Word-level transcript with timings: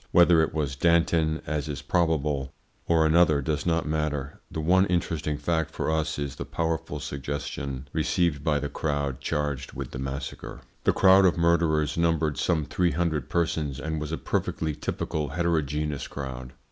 Whether 0.11 0.41
it 0.41 0.51
was 0.51 0.75
Danton, 0.75 1.43
as 1.45 1.69
is 1.69 1.83
probable, 1.83 2.51
or 2.87 3.05
another 3.05 3.39
does 3.39 3.67
not 3.67 3.85
matter; 3.87 4.39
the 4.49 4.59
one 4.59 4.87
interesting 4.87 5.37
fact 5.37 5.69
for 5.69 5.91
us 5.91 6.17
is 6.17 6.37
the 6.37 6.43
powerful 6.43 6.99
suggestion 6.99 7.87
received 7.93 8.43
by 8.43 8.57
the 8.57 8.67
crowd 8.67 9.19
charged 9.21 9.73
with 9.73 9.91
the 9.91 9.99
massacre. 9.99 10.61
The 10.85 10.91
crowd 10.93 11.25
of 11.25 11.37
murderers 11.37 11.99
numbered 11.99 12.39
some 12.39 12.65
three 12.65 12.93
hundred 12.93 13.29
persons, 13.29 13.79
and 13.79 14.01
was 14.01 14.11
a 14.11 14.17
perfectly 14.17 14.73
typical 14.73 15.27
heterogeneous 15.27 16.07
crowd. 16.07 16.53